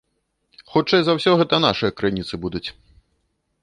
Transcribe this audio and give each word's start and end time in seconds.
Хутчэй 0.71 1.01
за 1.09 1.15
ўсё 1.19 1.31
гэта 1.43 1.55
нашыя 1.67 1.91
крыніцы 2.01 2.43
будуць. 2.47 2.67